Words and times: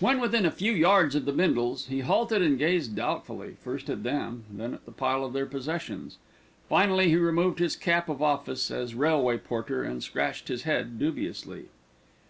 When 0.00 0.20
within 0.20 0.46
a 0.46 0.50
few 0.50 0.72
yards 0.72 1.14
of 1.14 1.26
the 1.26 1.32
Bindles, 1.34 1.88
he 1.88 2.00
halted 2.00 2.40
and 2.40 2.58
gazed 2.58 2.96
doubtfully, 2.96 3.56
first 3.62 3.90
at 3.90 4.04
them, 4.04 4.44
then 4.50 4.72
at 4.72 4.86
the 4.86 4.90
pile 4.90 5.22
of 5.22 5.34
their 5.34 5.44
possessions. 5.44 6.16
Finally 6.66 7.10
he 7.10 7.16
removed 7.16 7.58
his 7.58 7.76
cap 7.76 8.08
of 8.08 8.22
office 8.22 8.70
as 8.70 8.94
railway 8.94 9.36
porter, 9.36 9.82
and 9.84 10.02
scratched 10.02 10.48
his 10.48 10.62
head 10.62 10.98
dubiously. 10.98 11.66